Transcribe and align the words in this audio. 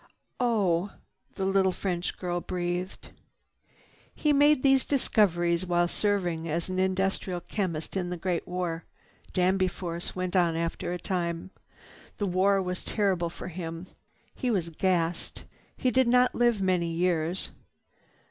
"Oh!" 0.39 0.93
the 1.35 1.45
little 1.45 1.71
French 1.71 2.17
girl 2.17 2.41
breathed. 2.41 3.09
"He 4.15 4.33
made 4.33 4.63
these 4.63 4.83
discoveries 4.83 5.63
while 5.63 5.87
serving 5.87 6.49
as 6.49 6.69
an 6.69 6.79
industrial 6.79 7.39
chemist 7.41 7.95
in 7.95 8.09
the 8.09 8.17
Great 8.17 8.47
War," 8.47 8.85
Danby 9.33 9.67
Force 9.67 10.15
went 10.15 10.35
on 10.35 10.55
after 10.55 10.91
a 10.91 10.97
time. 10.97 11.51
"The 12.17 12.25
war 12.25 12.59
was 12.63 12.83
terrible 12.83 13.29
for 13.29 13.49
him. 13.49 13.85
He 14.33 14.49
was 14.49 14.69
gassed. 14.69 15.43
He 15.77 15.91
did 15.91 16.07
not 16.07 16.33
live 16.33 16.63
many 16.63 16.91
years. 16.91 17.51